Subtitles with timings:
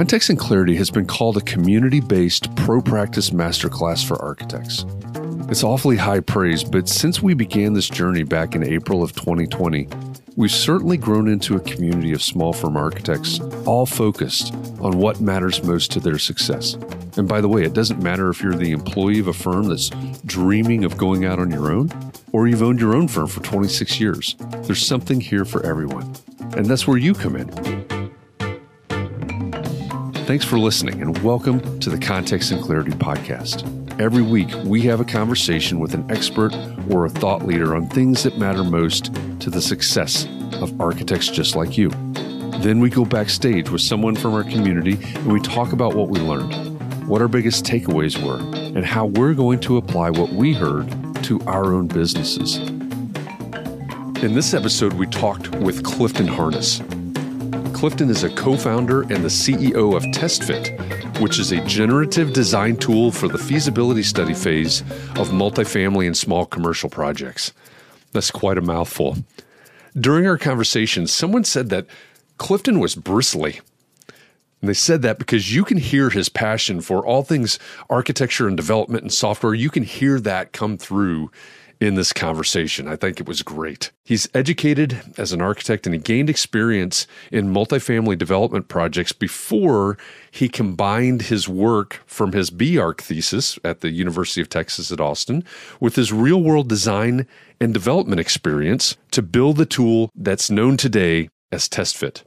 [0.00, 4.86] Context and Clarity has been called a community based pro practice masterclass for architects.
[5.50, 9.88] It's awfully high praise, but since we began this journey back in April of 2020,
[10.36, 15.62] we've certainly grown into a community of small firm architects, all focused on what matters
[15.62, 16.78] most to their success.
[17.18, 19.90] And by the way, it doesn't matter if you're the employee of a firm that's
[20.24, 21.90] dreaming of going out on your own,
[22.32, 24.34] or you've owned your own firm for 26 years.
[24.62, 26.14] There's something here for everyone.
[26.56, 27.79] And that's where you come in.
[30.30, 33.66] Thanks for listening and welcome to the Context and Clarity Podcast.
[34.00, 36.54] Every week, we have a conversation with an expert
[36.88, 40.28] or a thought leader on things that matter most to the success
[40.60, 41.90] of architects just like you.
[42.60, 46.20] Then we go backstage with someone from our community and we talk about what we
[46.20, 48.38] learned, what our biggest takeaways were,
[48.78, 52.58] and how we're going to apply what we heard to our own businesses.
[54.22, 56.80] In this episode, we talked with Clifton Harness.
[57.80, 62.76] Clifton is a co founder and the CEO of TestFit, which is a generative design
[62.76, 64.82] tool for the feasibility study phase
[65.16, 67.54] of multifamily and small commercial projects.
[68.12, 69.16] That's quite a mouthful.
[69.98, 71.86] During our conversation, someone said that
[72.36, 73.60] Clifton was bristly.
[74.60, 77.58] And they said that because you can hear his passion for all things
[77.88, 79.54] architecture and development and software.
[79.54, 81.30] You can hear that come through
[81.80, 82.86] in this conversation.
[82.86, 83.90] I think it was great.
[84.04, 89.96] He's educated as an architect and he gained experience in multifamily development projects before
[90.30, 95.42] he combined his work from his BArch thesis at the University of Texas at Austin
[95.80, 97.26] with his real world design
[97.60, 102.24] and development experience to build the tool that's known today as TestFit.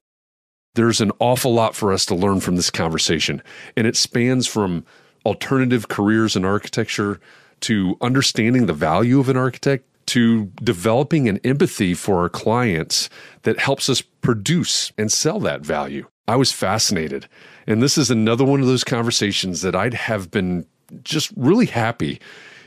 [0.75, 3.43] There's an awful lot for us to learn from this conversation,
[3.77, 4.83] and it spans from
[5.23, 7.19] alternative careers in architecture
[7.63, 13.09] to understanding the value of an architect to developing an empathy for our clients
[13.43, 16.05] that helps us produce and sell that value.
[16.27, 17.27] I was fascinated.
[17.65, 20.65] And this is another one of those conversations that I'd have been
[21.03, 22.19] just really happy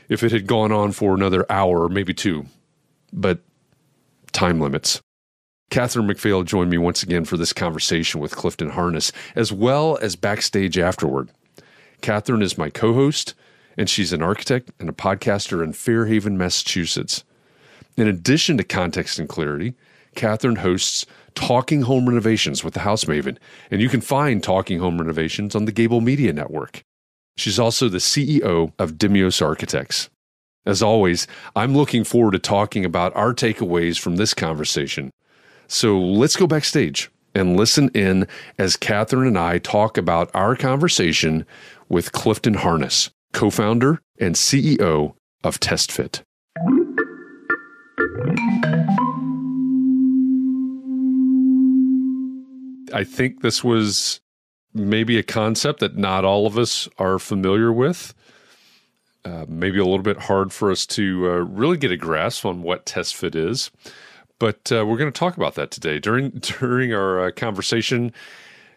[0.09, 2.45] if it had gone on for another hour or maybe two.
[3.13, 3.39] But
[4.31, 4.99] time limits.
[5.69, 10.15] Catherine McPhail joined me once again for this conversation with Clifton Harness, as well as
[10.15, 11.29] backstage afterward.
[12.01, 13.33] Catherine is my co host
[13.77, 17.23] and she's an architect and a podcaster in Fairhaven, Massachusetts.
[17.95, 19.75] In addition to Context and Clarity,
[20.15, 23.37] Catherine hosts Talking Home Renovations with the House Maven,
[23.69, 26.81] and you can find Talking Home Renovations on the Gable Media Network.
[27.37, 30.09] She's also the CEO of Demios Architects.
[30.65, 35.11] As always, I'm looking forward to talking about our takeaways from this conversation.
[35.67, 38.27] So let's go backstage and listen in
[38.57, 41.45] as Catherine and I talk about our conversation
[41.87, 45.13] with Clifton Harness co founder and CEO
[45.43, 46.23] of TestFit.
[52.93, 54.21] I think this was
[54.73, 58.13] maybe a concept that not all of us are familiar with.
[59.25, 62.61] Uh, maybe a little bit hard for us to uh, really get a grasp on
[62.61, 63.71] what TestFit is.
[64.39, 65.99] But uh, we're going to talk about that today.
[65.99, 68.13] During during our uh, conversation,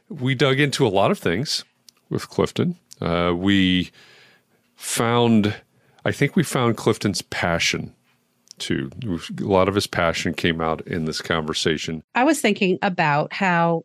[0.08, 1.64] we dug into a lot of things
[2.08, 2.76] with Clifton.
[3.00, 3.91] Uh, we
[4.81, 5.55] found,
[6.05, 7.94] I think, we found Clifton's passion
[8.59, 8.91] too.
[9.41, 12.03] A lot of his passion came out in this conversation.
[12.15, 13.85] I was thinking about how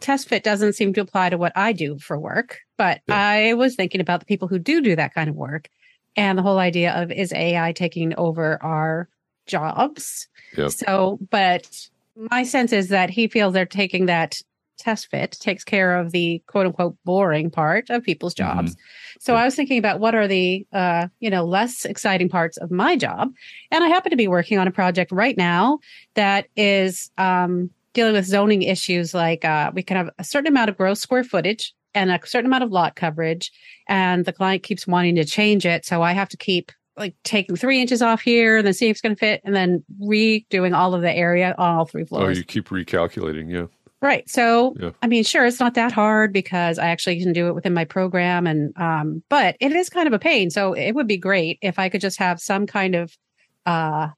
[0.00, 3.16] TestFit doesn't seem to apply to what I do for work, but yeah.
[3.16, 5.68] I was thinking about the people who do do that kind of work
[6.16, 9.08] and the whole idea of is AI taking over our
[9.46, 10.28] jobs?
[10.56, 10.70] Yep.
[10.70, 14.40] So, but my sense is that he feels they're taking that
[14.76, 18.56] TestFit takes care of the quote unquote boring part of people's mm-hmm.
[18.58, 18.72] jobs.
[18.72, 19.18] Mm-hmm.
[19.20, 22.70] So I was thinking about what are the uh, you know less exciting parts of
[22.70, 23.32] my job,
[23.70, 25.78] and I happen to be working on a project right now
[26.14, 30.70] that is um, dealing with zoning issues like uh, we can have a certain amount
[30.70, 33.50] of gross square footage and a certain amount of lot coverage,
[33.88, 37.56] and the client keeps wanting to change it, so I have to keep like taking
[37.56, 40.74] three inches off here and then see if it's going to fit and then redoing
[40.74, 42.36] all of the area on all three floors.
[42.36, 43.50] Oh, you keep recalculating.
[43.50, 43.66] Yeah.
[44.06, 44.30] Right.
[44.30, 44.92] So, yeah.
[45.02, 47.84] I mean, sure, it's not that hard because I actually can do it within my
[47.84, 48.46] program.
[48.46, 50.48] And, um, but it is kind of a pain.
[50.48, 53.18] So it would be great if I could just have some kind of,
[53.66, 54.10] uh,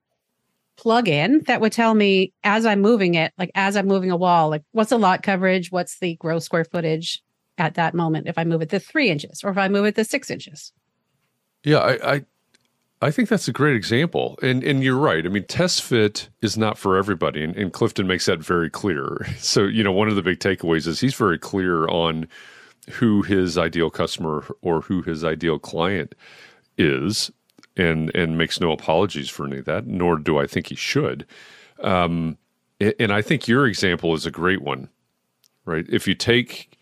[0.77, 4.17] plug in that would tell me as I'm moving it, like as I'm moving a
[4.17, 5.73] wall, like what's the lot coverage?
[5.73, 7.23] What's the gross square footage
[7.57, 8.29] at that moment?
[8.29, 10.71] If I move it to three inches or if I move it to six inches.
[11.65, 11.79] Yeah.
[11.79, 12.25] I, I
[13.01, 14.39] I think that's a great example.
[14.43, 15.25] And and you're right.
[15.25, 17.45] I mean, TestFit is not for everybody.
[17.45, 19.27] And, and, Clifton makes that very clear.
[19.39, 22.29] So, you know, one of the big takeaways is he's very clear on
[22.91, 26.15] who his ideal customer or who his ideal client
[26.77, 27.31] is
[27.77, 31.25] and and makes no apologies for any of that, nor do I think he should.
[31.81, 32.37] Um,
[32.81, 34.89] and I think your example is a great one,
[35.65, 35.87] right?
[35.89, 36.77] If you take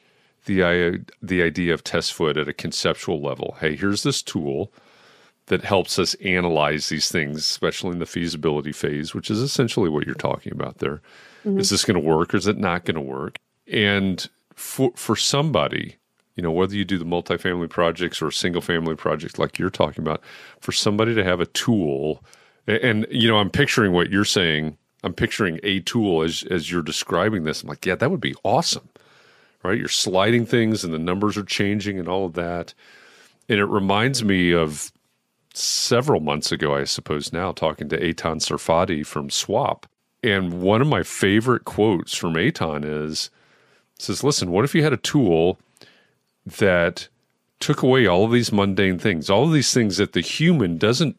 [0.47, 4.73] the the idea of TestFit at a conceptual level, hey, here's this tool
[5.47, 10.05] that helps us analyze these things, especially in the feasibility phase, which is essentially what
[10.07, 11.01] you're talking about there.
[11.45, 11.61] Mm-hmm.
[11.61, 13.39] Is this going to work or is it not going to work?
[13.71, 15.97] And for for somebody,
[16.35, 20.03] you know, whether you do the multifamily projects or single family projects like you're talking
[20.03, 20.23] about,
[20.61, 22.25] for somebody to have a tool,
[22.67, 24.77] and you know, I'm picturing what you're saying.
[25.05, 27.63] I'm picturing a tool as as you're describing this.
[27.63, 28.89] I'm like, yeah, that would be awesome,
[29.63, 29.79] right?
[29.79, 32.75] You're sliding things and the numbers are changing and all of that.
[33.49, 34.91] And it reminds me of
[35.57, 39.87] several months ago, I suppose now, talking to Eitan Sarfati from Swapp.
[40.23, 43.31] And one of my favorite quotes from Eitan is
[43.99, 45.59] says, listen, what if you had a tool
[46.45, 47.09] that
[47.59, 51.19] took away all of these mundane things, all of these things that the human doesn't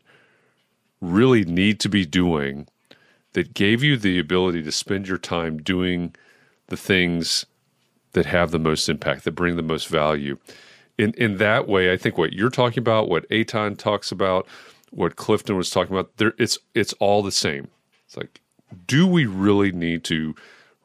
[1.01, 2.67] really need to be doing,
[3.33, 6.13] that gave you the ability to spend your time doing
[6.67, 7.47] the things
[8.11, 10.37] that have the most impact, that bring the most value
[10.97, 14.47] in in that way, I think what you're talking about, what Eitan talks about,
[14.91, 17.67] what Clifton was talking about, there it's it's all the same.
[18.05, 18.41] It's like,
[18.87, 20.35] do we really need to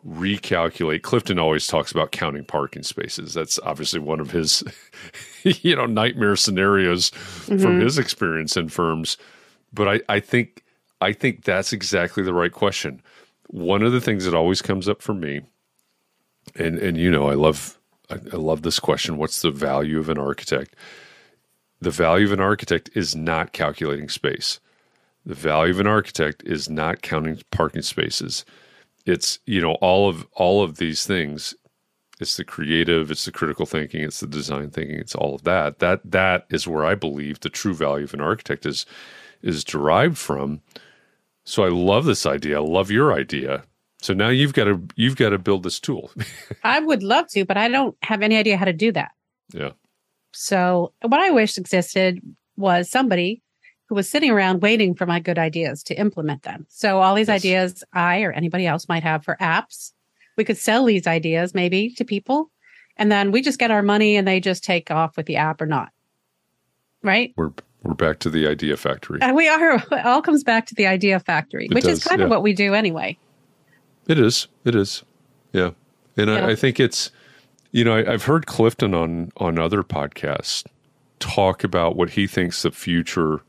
[0.06, 1.02] recalculate?
[1.02, 3.34] Clifton always talks about counting parking spaces.
[3.34, 4.64] That's obviously one of his,
[5.42, 7.58] you know, nightmare scenarios mm-hmm.
[7.58, 9.16] from his experience in firms.
[9.72, 10.62] But I, I think
[11.00, 13.02] I think that's exactly the right question.
[13.48, 15.42] One of the things that always comes up for me,
[16.54, 17.78] and and you know, I love
[18.12, 19.16] I, I love this question.
[19.16, 20.74] What's the value of an architect?
[21.80, 24.60] The value of an architect is not calculating space.
[25.24, 28.44] The value of an architect is not counting parking spaces.
[29.06, 31.54] It's you know all of all of these things.
[32.20, 35.80] It's the creative, it's the critical thinking, it's the design thinking, it's all of that.
[35.80, 38.86] That that is where I believe the true value of an architect is
[39.42, 40.60] is derived from.
[41.44, 42.58] So I love this idea.
[42.58, 43.64] I love your idea
[44.02, 46.10] so now you've got to you've got to build this tool.
[46.64, 49.12] I would love to, but I don't have any idea how to do that.
[49.52, 49.70] Yeah.
[50.32, 52.20] So what I wish existed
[52.56, 53.42] was somebody
[53.88, 56.66] who was sitting around waiting for my good ideas to implement them.
[56.68, 57.40] So all these yes.
[57.40, 59.92] ideas I or anybody else might have for apps,
[60.36, 62.50] we could sell these ideas maybe to people
[62.96, 65.60] and then we just get our money and they just take off with the app
[65.60, 65.90] or not.
[67.02, 67.32] Right?
[67.36, 69.18] We're we're back to the idea factory.
[69.20, 69.82] And we are.
[69.92, 72.26] It all comes back to the idea factory, it which does, is kind yeah.
[72.26, 73.18] of what we do anyway.
[74.06, 74.48] It is.
[74.64, 75.02] It is.
[75.52, 75.70] Yeah.
[76.16, 76.46] And yeah.
[76.46, 77.10] I, I, think it's,
[77.70, 80.64] you know, I, have heard Clifton on on other podcasts
[81.20, 83.40] talk about what he thinks the future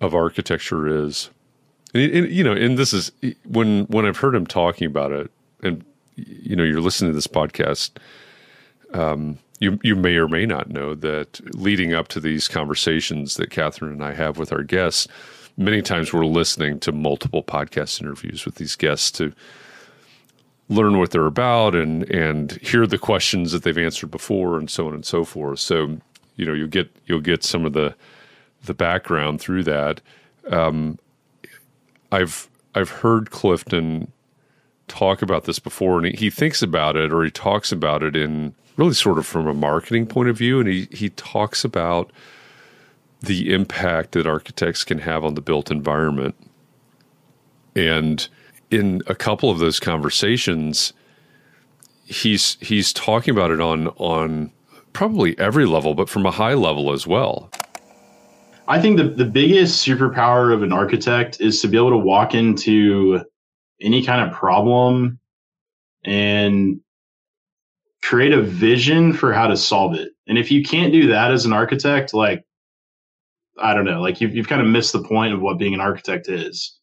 [0.00, 1.30] of architecture is.
[1.94, 3.10] And, and, you know, and this is
[3.44, 5.30] when when I've heard him talking about it,
[5.62, 5.84] and
[6.16, 7.92] you know, you're listening to this podcast.
[8.92, 13.50] Um, you you may or may not know that leading up to these conversations that
[13.50, 15.08] Catherine and I have with our guests,
[15.56, 19.32] many times we're listening to multiple podcast interviews with these guests to
[20.68, 24.88] learn what they're about and and hear the questions that they've answered before and so
[24.88, 25.60] on and so forth.
[25.60, 25.98] So
[26.36, 27.94] you know you'll get you'll get some of the
[28.64, 30.00] the background through that.
[30.50, 30.98] Um,
[32.12, 34.12] I've I've heard Clifton
[34.88, 38.14] talk about this before, and he, he thinks about it or he talks about it
[38.14, 42.10] in really sort of from a marketing point of view, and he he talks about
[43.20, 46.34] the impact that architects can have on the built environment.
[47.74, 48.28] And
[48.70, 50.92] in a couple of those conversations,
[52.04, 54.50] he's he's talking about it on on
[54.92, 57.50] probably every level, but from a high level as well.
[58.68, 62.34] I think the, the biggest superpower of an architect is to be able to walk
[62.34, 63.20] into
[63.80, 65.20] any kind of problem
[66.04, 66.80] and
[68.02, 70.12] create a vision for how to solve it.
[70.26, 72.44] And if you can't do that as an architect, like,
[73.58, 75.80] I don't know, like you've, you've kind of missed the point of what being an
[75.80, 76.76] architect is.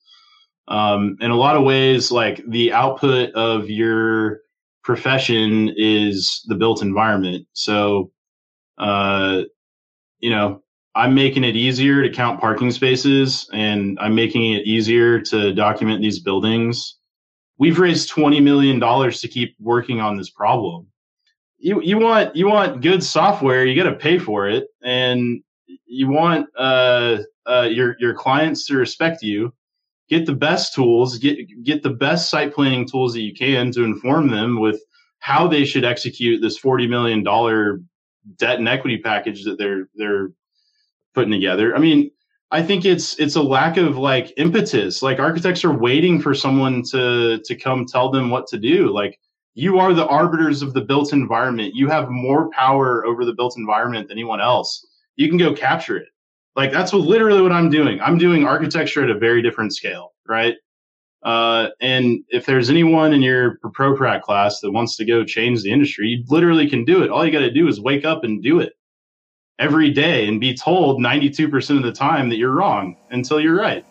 [0.67, 4.39] Um, in a lot of ways, like the output of your
[4.83, 7.47] profession is the built environment.
[7.53, 8.11] So,
[8.77, 9.43] uh,
[10.19, 10.61] you know,
[10.95, 16.01] I'm making it easier to count parking spaces and I'm making it easier to document
[16.01, 16.97] these buildings.
[17.57, 20.87] We've raised $20 million to keep working on this problem.
[21.57, 24.67] You, you want, you want good software, you got to pay for it.
[24.83, 25.41] And
[25.85, 29.53] you want, uh, uh, your, your clients to respect you.
[30.09, 33.83] Get the best tools, get, get the best site planning tools that you can to
[33.83, 34.81] inform them with
[35.19, 37.23] how they should execute this $40 million
[38.37, 40.31] debt and equity package that they're, they're
[41.13, 41.75] putting together.
[41.75, 42.11] I mean,
[42.53, 45.01] I think it's it's a lack of like impetus.
[45.01, 48.93] Like architects are waiting for someone to to come tell them what to do.
[48.93, 49.19] Like
[49.55, 51.73] you are the arbiters of the built environment.
[51.73, 54.85] You have more power over the built environment than anyone else.
[55.15, 56.09] You can go capture it.
[56.55, 57.99] Like that's what literally what I'm doing.
[58.01, 60.55] I'm doing architecture at a very different scale, right?
[61.23, 65.63] Uh, and if there's anyone in your pro prac class that wants to go change
[65.63, 67.09] the industry, you literally can do it.
[67.09, 68.73] All you got to do is wake up and do it
[69.57, 73.85] every day and be told 92% of the time that you're wrong until you're right.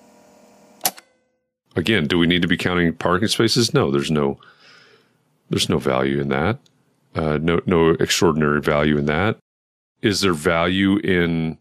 [1.74, 3.72] Again, do we need to be counting parking spaces?
[3.72, 4.38] No, there's no
[5.48, 6.58] there's no value in that.
[7.14, 9.38] Uh, no no extraordinary value in that.
[10.02, 11.56] Is there value in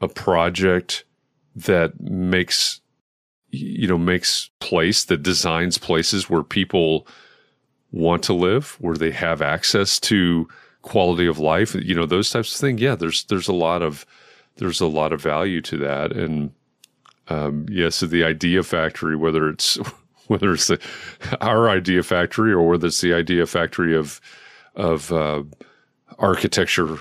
[0.00, 1.04] a project
[1.54, 2.80] that makes
[3.50, 7.06] you know makes place that designs places where people
[7.92, 10.48] want to live, where they have access to
[10.82, 12.80] quality of life, you know, those types of things.
[12.80, 14.06] Yeah, there's there's a lot of
[14.56, 16.12] there's a lot of value to that.
[16.12, 16.52] And
[17.28, 19.78] um, yes, yeah, so the idea factory, whether it's
[20.26, 20.80] whether it's the,
[21.40, 24.20] our idea factory or whether it's the idea factory of
[24.74, 25.42] of uh,
[26.18, 26.98] architecture,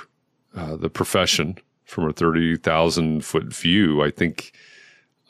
[0.55, 1.57] uh, the profession
[1.89, 4.53] from a thirty thousand foot view, I think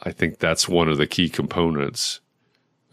[0.03, 2.19] I think that's one of the key components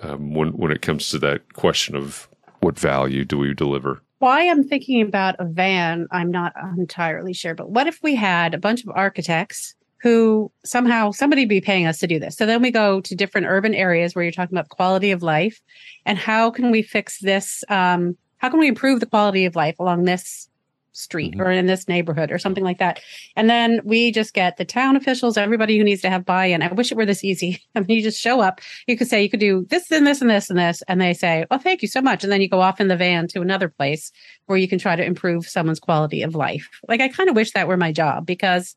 [0.01, 2.29] um, when when it comes to that question of
[2.61, 7.55] what value do we deliver why I'm thinking about a van, I'm not entirely sure.
[7.55, 11.99] But what if we had a bunch of architects who somehow somebody be paying us
[11.99, 12.37] to do this?
[12.37, 15.61] So then we go to different urban areas where you're talking about quality of life
[16.07, 17.63] and how can we fix this?
[17.69, 20.49] Um, how can we improve the quality of life along this
[20.97, 21.43] street mm-hmm.
[21.43, 23.01] or in this neighborhood or something like that.
[23.37, 26.63] And then we just get the town officials, everybody who needs to have buy-in.
[26.63, 27.63] I wish it were this easy.
[27.75, 28.61] I mean, you just show up.
[28.87, 31.15] You could say you could do this and this and this and this, and they
[31.15, 33.41] say, "Oh, thank you so much." And then you go off in the van to
[33.41, 34.13] another place
[34.47, 36.69] where you can try to improve someone's quality of life.
[36.89, 38.77] Like I kind of wish that were my job because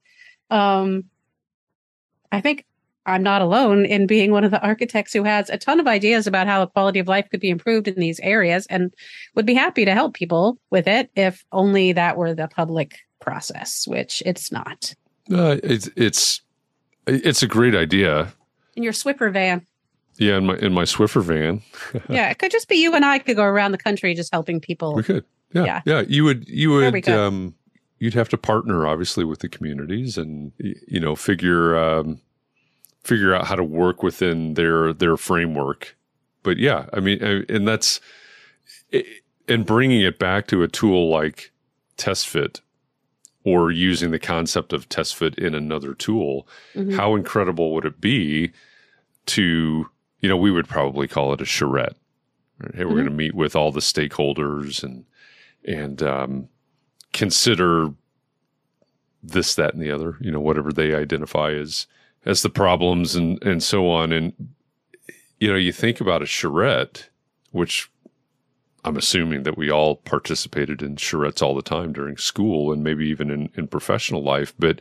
[0.49, 1.05] um
[2.31, 2.65] I think
[3.05, 6.27] I'm not alone in being one of the architects who has a ton of ideas
[6.27, 8.93] about how the quality of life could be improved in these areas and
[9.35, 13.87] would be happy to help people with it if only that were the public process,
[13.87, 14.93] which it's not.
[15.31, 16.41] Uh, it's it's
[17.07, 18.33] it's a great idea.
[18.75, 19.65] In your Swiffer van.
[20.17, 21.61] Yeah, in my in my Swiffer van.
[22.09, 24.59] yeah, it could just be you and I could go around the country just helping
[24.59, 24.95] people.
[24.95, 25.25] We could.
[25.53, 25.63] Yeah.
[25.63, 25.81] Yeah.
[25.85, 27.55] yeah you would you would um
[27.97, 32.21] you'd have to partner obviously with the communities and you know figure um
[33.09, 35.97] figure out how to work within their their framework.
[36.43, 37.99] But yeah, I mean, and that's
[39.47, 41.51] and bringing it back to a tool like
[41.97, 42.61] TestFit
[43.43, 46.47] or using the concept of TestFit in another tool.
[46.75, 46.95] Mm-hmm.
[46.95, 48.51] How incredible would it be
[49.25, 49.89] to
[50.21, 51.95] you know we would probably call it a charrette.
[52.59, 52.75] Right?
[52.75, 52.95] Hey, we're mm-hmm.
[52.95, 55.05] going to meet with all the stakeholders and
[55.65, 56.49] and um,
[57.11, 57.89] consider
[59.21, 60.17] this, that, and the other.
[60.21, 61.87] You know, whatever they identify as
[62.25, 64.11] as the problems and and so on.
[64.11, 64.33] And
[65.39, 67.09] you know, you think about a charrette,
[67.51, 67.89] which
[68.83, 73.07] I'm assuming that we all participated in charrettes all the time during school and maybe
[73.07, 74.79] even in, in professional life, but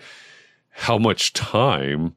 [0.71, 2.15] how much time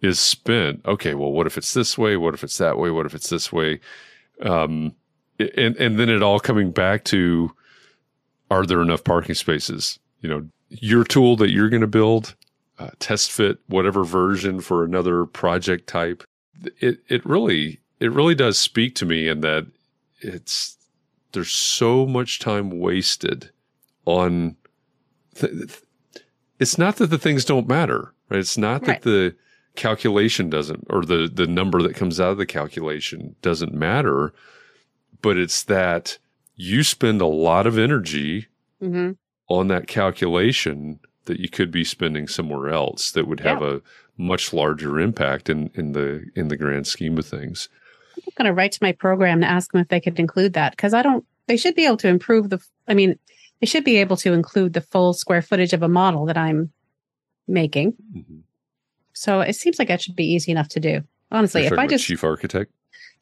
[0.00, 0.84] is spent?
[0.86, 2.16] Okay, well, what if it's this way?
[2.16, 2.90] What if it's that way?
[2.90, 3.80] What if it's this way?
[4.42, 4.94] Um,
[5.38, 7.52] and and then it all coming back to
[8.50, 9.98] are there enough parking spaces?
[10.20, 12.34] You know, your tool that you're going to build
[12.82, 16.24] uh, TestFit whatever version for another project type.
[16.80, 19.66] It it really it really does speak to me in that
[20.20, 20.76] it's
[21.32, 23.50] there's so much time wasted
[24.04, 24.56] on
[25.34, 25.52] th-
[26.58, 29.00] it's not that the things don't matter right it's not Right.
[29.00, 29.34] that the
[29.74, 34.32] calculation doesn't or the the number that comes out of the calculation doesn't matter
[35.22, 36.18] but it's that
[36.56, 38.46] you spend a lot of energy
[38.80, 39.12] hmm
[39.48, 43.80] on that calculation that you could be spending somewhere else that would have a
[44.16, 47.68] much larger impact in in the in the grand scheme of things
[48.16, 50.72] I'm going to write to my program to ask them if they could include that
[50.72, 51.24] because I don't.
[51.46, 52.60] They should be able to improve the.
[52.86, 53.18] I mean,
[53.60, 56.70] they should be able to include the full square footage of a model that I'm
[57.48, 57.94] making.
[59.14, 61.00] So it seems like that should be easy enough to do.
[61.30, 62.70] Honestly, if I just chief architect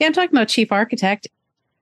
[0.00, 1.28] yeah, I'm talking about chief architect.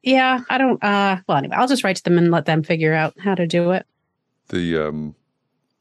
[0.03, 0.83] Yeah, I don't.
[0.83, 3.47] uh Well, anyway, I'll just write to them and let them figure out how to
[3.47, 3.87] do it.
[4.49, 5.15] the um,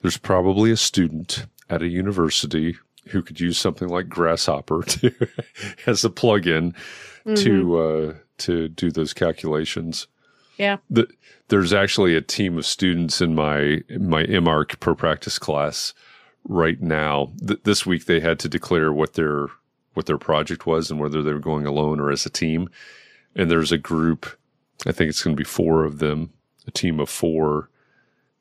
[0.01, 2.77] there's probably a student at a university
[3.09, 5.11] who could use something like Grasshopper to,
[5.85, 6.73] as a plugin
[7.25, 7.43] Mhm.
[7.43, 10.07] to uh, to do those calculations.
[10.57, 10.77] Yeah.
[10.89, 11.07] The,
[11.49, 15.93] there's actually a team of students in my my MArch pro practice class
[16.45, 17.33] right now.
[17.45, 19.47] Th- this week they had to declare what their
[19.93, 22.69] what their project was and whether they were going alone or as a team.
[23.35, 24.25] And there's a group,
[24.85, 26.31] I think it's going to be four of them,
[26.65, 27.69] a team of four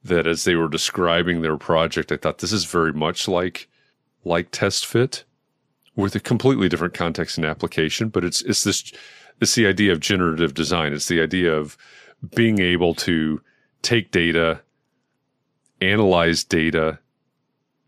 [0.09, 3.69] that as they were describing their project, I thought this is very much like
[4.25, 5.23] like TestFit
[5.95, 8.09] with a completely different context and application.
[8.09, 8.93] But it's it's this
[9.41, 10.93] it's the idea of generative design.
[10.93, 11.77] It's the idea of
[12.35, 13.41] being able to
[13.83, 14.61] take data,
[15.81, 16.99] analyze data,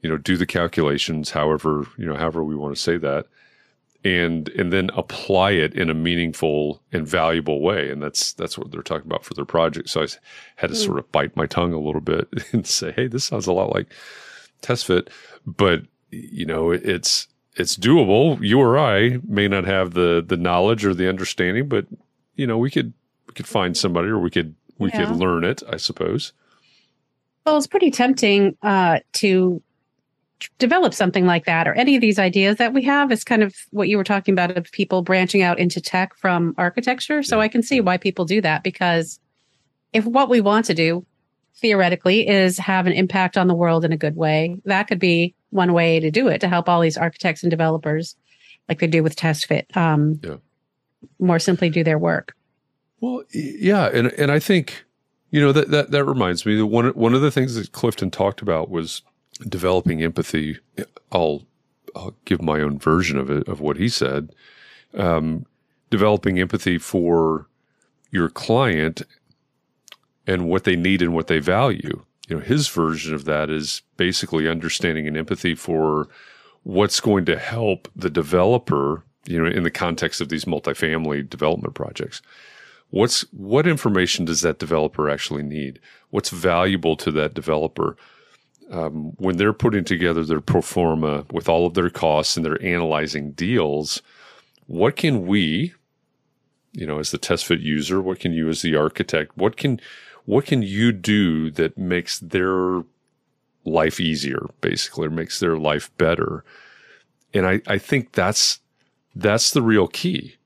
[0.03, 3.27] you know, do the calculations, however, you know, however we want to say that,
[4.05, 7.91] and and then apply it in a meaningful and valuable way.
[7.91, 9.89] And that's that's what they're talking about for their project.
[9.91, 10.07] So i
[10.57, 10.85] had to Mm.
[10.85, 13.73] sort of bite my tongue a little bit and say, hey, this sounds a lot
[13.75, 13.89] like
[14.63, 15.09] TestFit,
[15.47, 18.41] but you know, it- it's it's doable.
[18.41, 21.87] You or I may not have the the knowledge or the understanding, but
[22.37, 22.93] you know, we could
[23.27, 25.07] we could find somebody or we could we Yeah.
[25.07, 26.33] could learn it, I suppose.
[27.45, 29.61] Well, it's pretty tempting uh, to
[30.59, 33.55] develop something like that or any of these ideas that we have is kind of
[33.71, 37.23] what you were talking about of people branching out into tech from architecture.
[37.23, 39.19] So I can see why people do that because
[39.93, 41.05] if what we want to do
[41.57, 45.35] theoretically is have an impact on the world in a good way, that could be
[45.51, 48.17] one way to do it to help all these architects and developers
[48.69, 50.37] like they do with TestFit um, Yeah.
[51.19, 52.35] more simply do their work.
[53.01, 54.85] Well, yeah, and and I think
[55.31, 58.11] you know that that that reminds me that one one of the things that Clifton
[58.11, 59.03] talked about was
[59.47, 60.59] developing empathy.
[61.13, 61.45] I'll
[61.97, 64.35] I'll give my own version of it of what he said.
[64.95, 65.47] Um,
[65.91, 67.47] developing empathy for
[68.11, 69.03] your client
[70.27, 72.05] and what they need and what they value.
[72.29, 76.09] You know, his version of that is basically understanding and empathy for
[76.63, 81.75] what's going to help the developer, you know, in the context of these multifamily development
[81.75, 82.21] projects.
[82.91, 85.81] What's what information does that developer actually need?
[86.11, 87.97] What's valuable to that developer?
[88.71, 92.63] Um, when they're putting together their pro forma with all of their costs and they're
[92.63, 94.03] analyzing deals,
[94.67, 95.73] what can we,
[96.73, 99.81] you know, as the TestFit user, what can you as the architect, what can
[100.27, 102.83] what can you do that makes their
[103.65, 106.45] life easier, basically, or makes their life better?
[107.33, 108.61] And I, I think that's
[109.15, 110.37] that's the real key.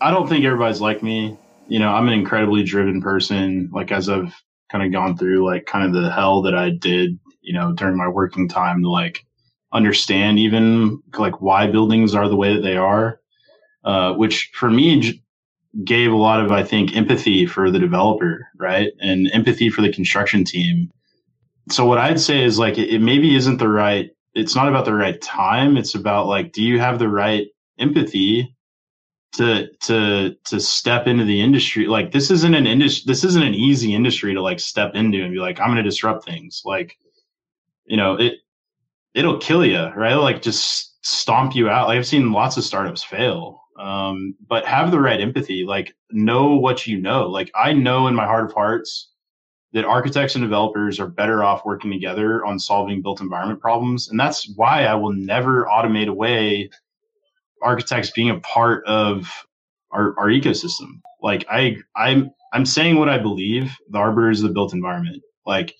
[0.00, 1.36] I don't think everybody's like me.
[1.66, 3.68] You know, I'm an incredibly driven person.
[3.72, 4.32] Like as I've
[4.70, 7.96] kind of gone through like kind of the hell that I did, you know, during
[7.96, 9.24] my working time to like
[9.72, 13.20] understand even like why buildings are the way that they are,
[13.84, 15.22] uh, which for me j-
[15.84, 18.92] gave a lot of, I think, empathy for the developer, right?
[19.00, 20.90] And empathy for the construction team.
[21.70, 24.84] So what I'd say is like, it, it maybe isn't the right, it's not about
[24.84, 25.76] the right time.
[25.76, 27.46] It's about like, do you have the right
[27.78, 28.54] empathy
[29.32, 31.86] to to to step into the industry.
[31.86, 35.32] Like this isn't an industry this isn't an easy industry to like step into and
[35.32, 36.62] be like i'm going to disrupt things.
[36.64, 36.98] Like
[37.86, 38.34] you know it
[39.14, 40.12] it'll kill you right?
[40.12, 41.88] It'll, like just stomp you out.
[41.88, 45.64] Like i've seen lots of startups fail um but have the right empathy.
[45.64, 47.28] Like know what you know.
[47.28, 49.10] Like i know in my heart of hearts
[49.72, 54.18] that architects and developers are better off working together on solving built environment problems and
[54.18, 56.68] that's why i will never automate away
[57.62, 59.46] architects being a part of
[59.90, 61.00] our, our ecosystem.
[61.22, 63.76] Like I, I'm, I'm saying what I believe.
[63.90, 65.22] The arbor is the built environment.
[65.46, 65.74] Like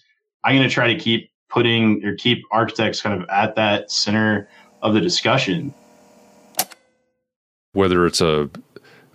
[0.44, 4.48] I'm going to try to keep putting or keep architects kind of at that center
[4.82, 5.74] of the discussion.
[7.72, 8.50] whether it's a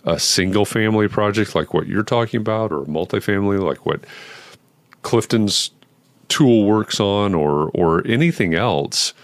[0.04, 4.04] a single family project like what you're talking about or multifamily like what
[5.02, 5.70] Clifton's
[6.28, 9.14] tool works on or or anything else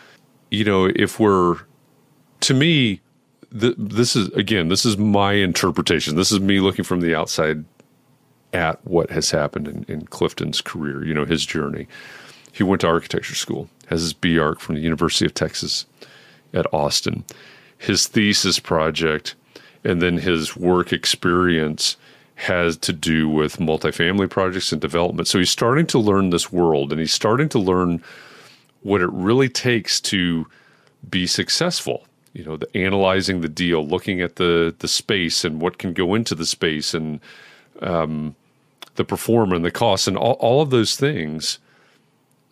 [0.51, 1.59] you know if we're
[2.41, 3.02] to me
[3.59, 6.17] th- this is again, this is my interpretation.
[6.17, 7.65] This is me looking from the outside
[8.53, 11.05] at what has happened in, in Clifton's career.
[11.05, 11.87] You know, his journey.
[12.53, 15.87] He went to architecture school, has his BArch from the University of Texas
[16.53, 17.25] at Austin.
[17.79, 19.35] His thesis project
[19.85, 21.97] and then his work experience
[22.37, 25.29] has to do with multifamily projects and development.
[25.29, 28.03] So he's starting to learn this world and he's starting to learn
[28.83, 30.47] what it really takes to
[31.09, 32.07] be successful.
[32.33, 36.15] You know, the analyzing the deal, looking at the the space and what can go
[36.15, 37.21] into the space and
[37.81, 38.35] um,
[38.95, 41.59] the pro forma and the cost and all, all of those things.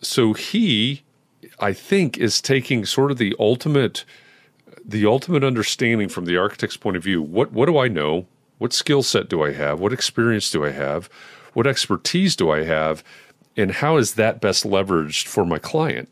[0.01, 1.03] So he,
[1.59, 4.05] I think, is taking sort of the ultimate
[4.83, 7.21] the ultimate understanding from the architect's point of view.
[7.21, 8.27] What what do I know?
[8.57, 9.79] What skill set do I have?
[9.79, 11.09] What experience do I have?
[11.53, 13.03] What expertise do I have?
[13.57, 16.09] And how is that best leveraged for my client,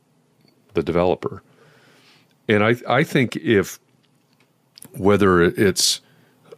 [0.74, 1.44] the developer?
[2.50, 3.80] And I, I think if
[4.98, 6.02] whether it's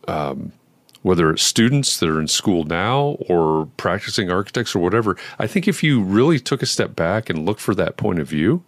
[0.07, 0.53] um,
[1.01, 5.67] whether it's students that are in school now or practicing architects or whatever, I think
[5.67, 8.63] if you really took a step back and look for that point of view,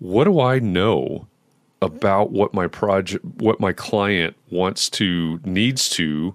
[0.00, 1.28] what do I know
[1.80, 6.34] about what my project what my client wants to needs to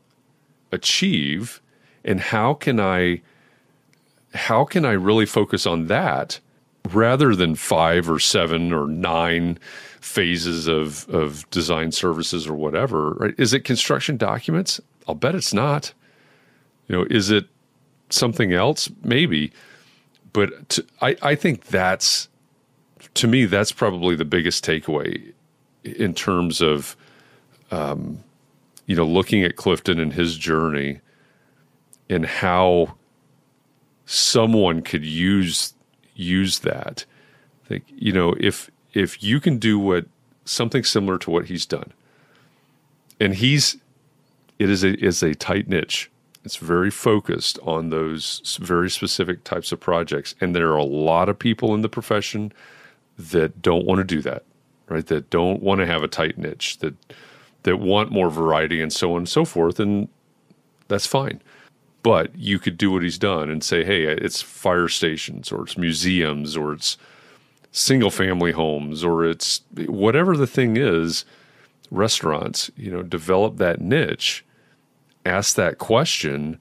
[0.72, 1.62] achieve?
[2.06, 3.22] And how can I
[4.34, 6.40] how can I really focus on that
[6.94, 9.60] rather than five or seven or nine
[10.02, 13.36] phases of of design services or whatever right?
[13.38, 14.80] Is it construction documents?
[15.08, 15.94] I'll bet it's not.
[16.88, 17.46] You know is it
[18.10, 18.90] something else?
[19.04, 19.52] Maybe.
[20.34, 22.30] But to, I I think that's
[23.16, 25.34] to me that's probably the biggest takeaway
[25.84, 26.96] in terms of,
[27.72, 28.24] um,
[28.86, 31.00] you know, looking at Clifton and his journey
[32.10, 32.96] and how
[34.06, 35.74] someone could use
[36.16, 37.06] use that.
[37.66, 40.06] I think you know if if you can do what
[40.46, 41.92] something similar to what he's done,
[43.20, 43.78] and he's
[44.60, 46.10] it is a is a tight niche.
[46.44, 51.28] It's very focused on those very specific types of projects, and there are a lot
[51.28, 52.54] of people in the profession
[53.18, 54.44] that don't want to do that
[54.90, 55.06] right?
[55.08, 56.96] That don't want to have a tight niche, that
[57.64, 60.08] that want more variety and so on and so forth, and
[60.88, 61.42] that's fine.
[62.04, 65.78] But you could do what he's done and say, hey, it's fire stations or it's
[65.78, 66.98] museums or it's
[67.72, 71.26] single family homes or it's whatever the thing is,
[71.92, 74.44] restaurants, you know, develop that niche,
[75.26, 76.60] ask that question,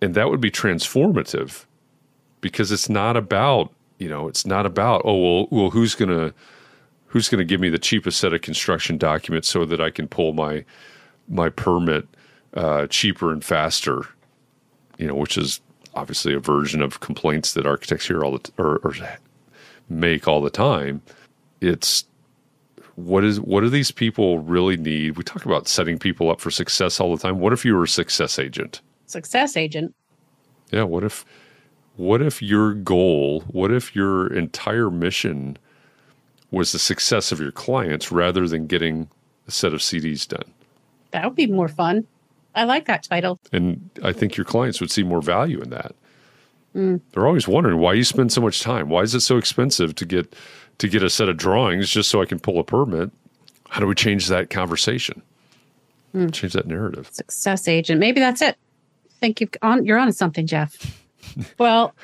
[0.00, 1.64] and that would be transformative
[2.40, 6.32] because it's not about, you know, it's not about, oh, well, well who's going to,
[7.06, 10.08] who's going to give me the cheapest set of construction documents so that I can
[10.08, 10.64] pull my
[11.30, 12.06] my permit
[12.54, 14.06] uh, cheaper and faster?
[14.98, 15.60] You know, which is
[15.94, 18.94] obviously a version of complaints that architects hear all the t- or, or
[19.88, 21.02] make all the time.
[21.60, 22.04] It's
[22.96, 25.16] what is what do these people really need?
[25.16, 27.38] We talk about setting people up for success all the time.
[27.40, 28.80] What if you were a success agent?
[29.06, 29.94] Success agent.
[30.70, 30.82] Yeah.
[30.84, 31.24] What if
[31.96, 33.44] what if your goal?
[33.48, 35.58] What if your entire mission?
[36.50, 39.08] was the success of your clients rather than getting
[39.46, 40.44] a set of CDs done.
[41.10, 42.06] That would be more fun.
[42.54, 43.38] I like that title.
[43.52, 45.94] And I think your clients would see more value in that.
[46.78, 47.00] Mm.
[47.12, 48.88] They're always wondering why you spend so much time.
[48.88, 50.36] Why is it so expensive to get
[50.78, 53.10] to get a set of drawings just so I can pull a permit?
[53.68, 55.20] How do we change that conversation?
[56.14, 56.32] Mm.
[56.32, 57.08] Change that narrative.
[57.12, 57.98] Success agent.
[57.98, 58.56] Maybe that's it.
[59.06, 61.02] I think you've on you're on something, Jeff.
[61.58, 61.96] well,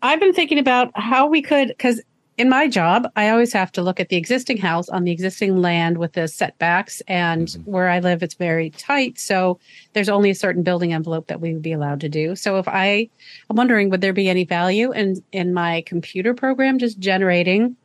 [0.00, 2.00] I've been thinking about how we could because
[2.40, 5.60] in my job, I always have to look at the existing house on the existing
[5.60, 7.02] land with the setbacks.
[7.06, 7.70] And mm-hmm.
[7.70, 9.18] where I live, it's very tight.
[9.18, 9.60] So
[9.92, 12.34] there's only a certain building envelope that we would be allowed to do.
[12.34, 13.10] So if I,
[13.50, 17.76] I'm wondering, would there be any value in in my computer program just generating,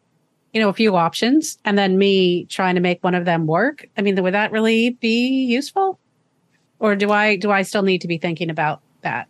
[0.54, 3.86] you know, a few options and then me trying to make one of them work?
[3.98, 6.00] I mean, would that really be useful?
[6.80, 9.28] Or do I do I still need to be thinking about that?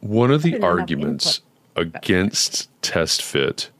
[0.00, 1.40] One of the arguments
[1.76, 3.70] against TestFit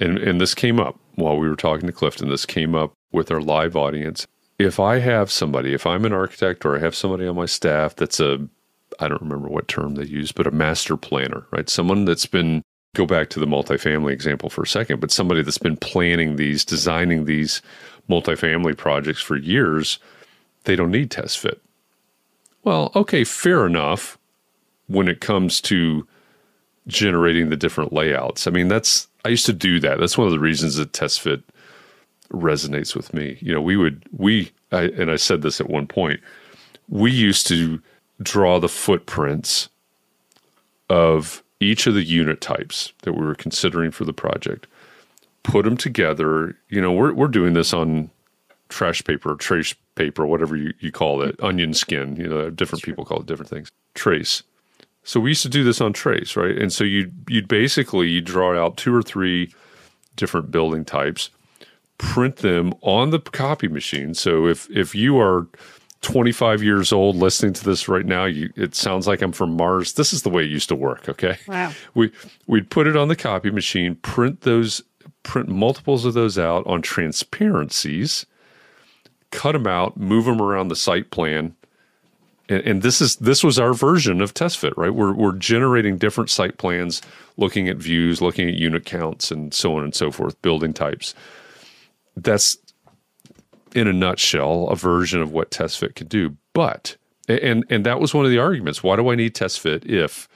[0.00, 2.28] and, and this came up while we were talking to Clifton.
[2.28, 4.26] This came up with our live audience.
[4.58, 7.96] If I have somebody, if I'm an architect or I have somebody on my staff
[7.96, 8.46] that's a,
[9.00, 11.68] I don't remember what term they use, but a master planner, right?
[11.68, 12.62] Someone that's been,
[12.94, 16.64] go back to the multifamily example for a second, but somebody that's been planning these,
[16.64, 17.62] designing these
[18.08, 19.98] multifamily projects for years,
[20.64, 21.58] they don't need TestFit.
[22.62, 24.18] Well, okay, fair enough
[24.86, 26.06] when it comes to
[26.86, 28.46] generating the different layouts.
[28.46, 29.98] I mean, that's I used to do that.
[29.98, 31.42] That's one of the reasons that TestFit
[32.32, 33.38] resonates with me.
[33.40, 36.20] You know, we would we I, and I said this at one point.
[36.88, 37.80] We used to
[38.22, 39.68] draw the footprints
[40.90, 44.66] of each of the unit types that we were considering for the project.
[45.42, 46.56] Put them together.
[46.68, 48.10] You know, we're we're doing this on
[48.68, 52.16] trash paper, trace paper, whatever you, you call it, onion skin.
[52.16, 53.68] You know, different people call it different things.
[53.94, 54.42] Trace.
[55.04, 56.56] So we used to do this on trace, right?
[56.56, 59.52] And so you you'd basically you draw out two or three
[60.16, 61.30] different building types,
[61.98, 64.14] print them on the copy machine.
[64.14, 65.46] So if if you are
[66.00, 69.94] 25 years old listening to this right now, you it sounds like I'm from Mars.
[69.94, 71.38] This is the way it used to work, okay?
[71.46, 71.72] Wow.
[71.94, 72.10] We
[72.46, 74.82] we'd put it on the copy machine, print those
[75.22, 78.26] print multiples of those out on transparencies,
[79.30, 81.54] cut them out, move them around the site plan.
[82.48, 84.94] And, and this is this was our version of TestFit, right?
[84.94, 87.02] We're we're generating different site plans,
[87.36, 91.14] looking at views, looking at unit counts, and so on and so forth, building types.
[92.16, 92.56] That's
[93.74, 96.36] in a nutshell a version of what TestFit could do.
[96.52, 96.96] But
[97.28, 98.82] and and that was one of the arguments.
[98.82, 100.28] Why do I need TestFit if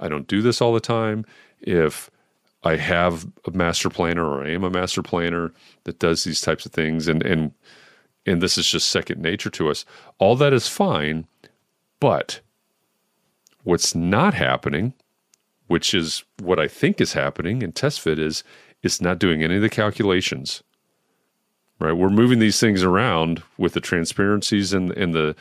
[0.00, 1.24] I don't do this all the time?
[1.60, 2.10] If
[2.62, 5.52] I have a master planner or I am a master planner
[5.84, 7.52] that does these types of things and and
[8.26, 9.84] and this is just second nature to us.
[10.18, 11.26] All that is fine,
[12.00, 12.40] but
[13.64, 14.94] what's not happening,
[15.66, 18.44] which is what I think is happening in TestFit is
[18.82, 20.62] it's not doing any of the calculations.
[21.78, 21.92] Right?
[21.92, 25.36] We're moving these things around with the transparencies and and the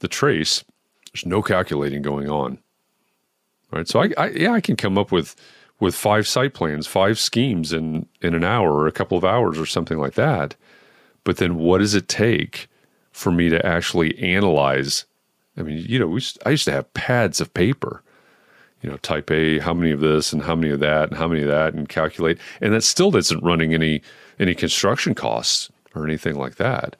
[0.00, 0.64] the trace.
[1.12, 2.58] There's no calculating going on.
[3.70, 3.86] Right?
[3.86, 5.36] So I, I yeah, I can come up with
[5.78, 9.58] with five site plans, five schemes in in an hour or a couple of hours
[9.58, 10.56] or something like that.
[11.24, 12.68] But then what does it take
[13.12, 15.04] for me to actually analyze?
[15.56, 18.02] I mean, you know, we used, I used to have pads of paper,
[18.82, 21.26] you know, type A, how many of this and how many of that and how
[21.26, 22.38] many of that and calculate.
[22.60, 24.02] And that still isn't running any
[24.38, 26.96] any construction costs or anything like that.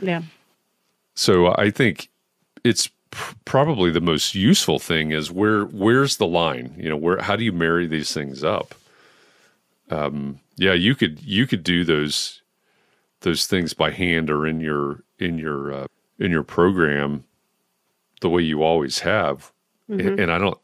[0.00, 0.22] Yeah.
[1.14, 2.08] So I think
[2.64, 6.74] it's pr- probably the most useful thing is where where's the line?
[6.78, 8.74] You know, where how do you marry these things up?
[9.90, 12.42] Um, yeah, you could you could do those
[13.20, 15.86] those things by hand or in your in your uh,
[16.18, 17.24] in your program
[18.20, 19.52] the way you always have,
[19.88, 20.20] and, mm-hmm.
[20.20, 20.58] and I don't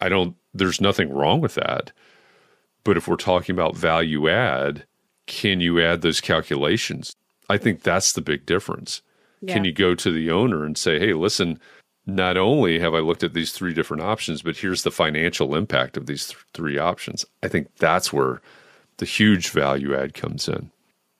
[0.00, 1.92] I, don't there's nothing wrong with that.
[2.84, 4.84] But if we're talking about value add,
[5.26, 7.14] can you add those calculations?
[7.48, 9.02] I think that's the big difference.
[9.46, 11.60] Can you go to the owner and say, hey, listen,
[12.06, 15.96] not only have I looked at these three different options, but here's the financial impact
[15.96, 17.24] of these th- three options?
[17.42, 18.40] I think that's where
[18.96, 20.70] the huge value add comes in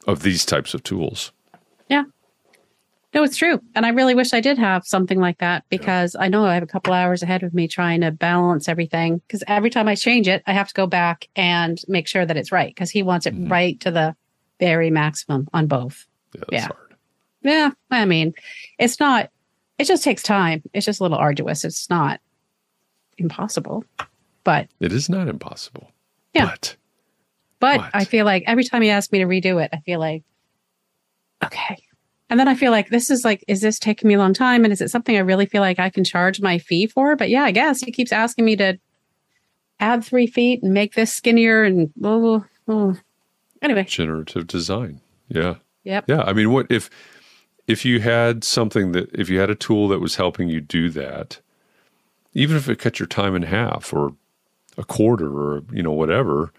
[0.07, 1.31] of these types of tools.
[1.89, 2.05] Yeah.
[3.17, 3.63] No, it's true.
[3.75, 6.63] And I really wish I did have something like that because I know I have
[6.63, 9.23] a couple hours ahead of me trying to balance everything.
[9.27, 12.37] Because every time I change it, I have to go back and make sure that
[12.37, 13.51] it's right because he wants it Mhm.
[13.51, 14.15] right to the
[14.61, 16.07] very maximum on both.
[16.35, 16.67] Yeah, that's Yeah.
[16.67, 16.95] hard.
[17.41, 17.71] Yeah.
[17.91, 18.35] I mean,
[18.79, 19.31] it's not,
[19.79, 20.63] it just takes time.
[20.75, 21.65] It's just a little arduous.
[21.65, 22.21] It's not
[23.17, 23.87] impossible.
[24.45, 25.91] But, It is not impossible.
[26.35, 26.45] Yeah.
[26.51, 26.77] But
[27.61, 27.91] but What?
[27.95, 30.23] I feel like every time he asks me to redo it, I feel like,
[31.43, 31.79] okay.
[32.29, 34.65] And then I feel like this is like, is this taking me a long time?
[34.65, 37.15] And is it something I really feel like I can charge my fee for?
[37.15, 38.79] But yeah, I guess he keeps asking me to
[39.79, 42.97] add three feet and make this skinnier and oh, oh.
[43.62, 43.85] anyway.
[43.85, 45.01] generative design.
[45.29, 45.57] Yeah.
[45.85, 46.07] Yep.
[46.09, 46.23] Yeah.
[46.23, 46.91] I mean, what if
[47.69, 50.91] if you had something that if you had a tool that was helping you do
[50.91, 51.41] that,
[52.33, 54.15] even if it cut your time in half or
[54.77, 56.53] a quarter or you know whatever,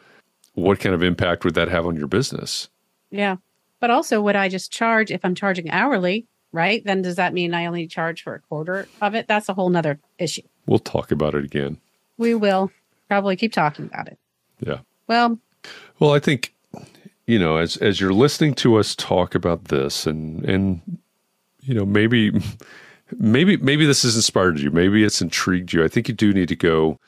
[0.53, 2.69] what kind of impact would that have on your business?
[3.12, 3.38] Yeah.
[3.79, 6.83] But also, would I just charge if I'm charging hourly, right?
[6.83, 9.27] Then does that mean I only charge for a quarter of it?
[9.27, 10.41] That's a whole nother issue.
[10.65, 11.77] We'll talk about it again.
[12.17, 12.71] We will
[13.07, 14.17] probably keep talking about it.
[14.59, 14.79] Yeah.
[15.07, 15.39] Well,
[15.99, 16.53] Well, I think
[17.27, 20.81] you know, as as you're listening to us talk about this, and and
[21.61, 22.31] you know, maybe
[23.17, 25.83] maybe maybe this has inspired you, maybe it's intrigued you.
[25.83, 26.99] I think you do need to go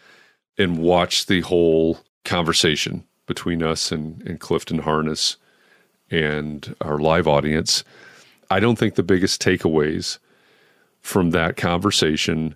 [0.57, 5.37] and watch the whole conversation between us and and Clifton Harness
[6.11, 7.83] and our live audience.
[8.49, 10.17] I don't think the biggest takeaways
[11.01, 12.55] from that conversation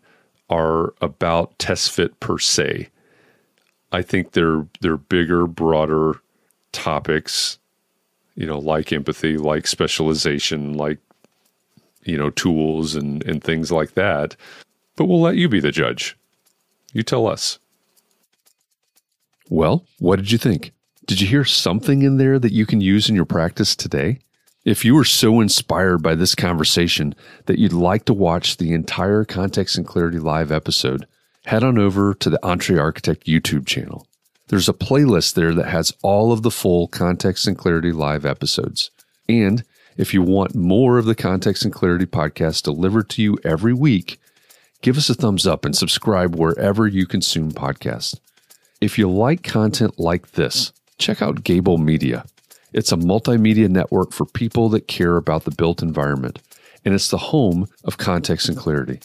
[0.50, 2.89] are about TestFit per se.
[3.92, 6.20] I think they're they're bigger, broader
[6.72, 7.60] topics,
[8.36, 10.98] you know, like empathy, like specialization, like
[12.04, 14.36] you know, tools and and things like that.
[14.96, 16.18] But we'll let you be the judge.
[16.92, 17.60] You tell us.
[19.50, 20.72] Well, what did you think?
[21.06, 24.20] Did you hear something in there that you can use in your practice today?
[24.63, 27.13] If you were so inspired by this conversation
[27.46, 31.06] that you'd like to watch the entire Context and Clarity Live episode,
[31.46, 34.08] head on over to the EntreArchitect YouTube channel.
[34.48, 38.89] There's a playlist there that has all of the full Context and Clarity Live episodes.
[39.28, 39.66] And
[39.98, 44.22] if you want more of the Context and Clarity podcast delivered to you every week,
[44.82, 48.18] give us a thumbs up and subscribe wherever you consume podcasts.
[48.80, 50.72] If you like content like this,
[51.04, 52.26] check out Gable Media.
[52.72, 56.39] It's a multimedia network for people that care about the built environment,
[56.86, 59.02] and it's the home of context and clarity.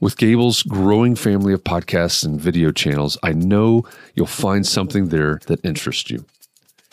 [0.00, 5.40] With Gable's growing family of podcasts and video channels, I know you'll find something there
[5.46, 6.24] that interests you.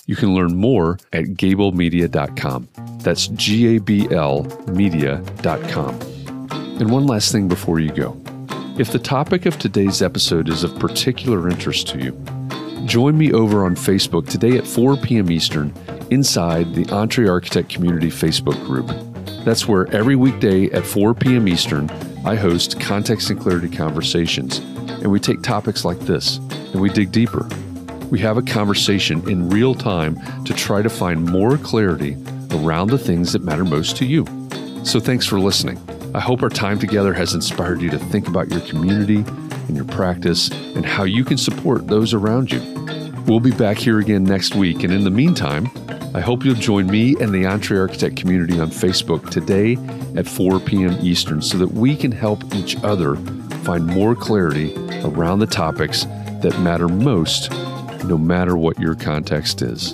[0.05, 2.67] You can learn more at gablemedia.com.
[3.01, 5.99] That's G A B L media.com.
[6.79, 8.19] And one last thing before you go.
[8.79, 12.13] If the topic of today's episode is of particular interest to you,
[12.85, 15.31] join me over on Facebook today at 4 p.m.
[15.31, 15.73] Eastern
[16.09, 18.87] inside the EntreArchitect Community Facebook group.
[19.45, 21.47] That's where every weekday at 4 p.m.
[21.47, 21.89] Eastern,
[22.25, 27.11] I host context and clarity conversations, and we take topics like this and we dig
[27.11, 27.47] deeper.
[28.09, 32.17] We have a conversation in real time to try to find more clarity
[32.51, 34.25] around the things that matter most to you.
[34.83, 35.77] So thanks for listening.
[36.15, 39.23] I hope our time together has inspired you to think about your community
[39.69, 42.59] and your practice and how you can support those around you.
[43.25, 45.69] We'll be back here again next week, and in the meantime,
[46.13, 49.77] I hope you'll join me and the EntreArchitect community on Facebook today
[50.17, 50.97] at 4 p.m.
[51.01, 53.15] Eastern so that we can help each other
[53.63, 56.05] find more clarity around the topics
[56.41, 57.51] that matter most,
[58.05, 59.93] no matter what your context is.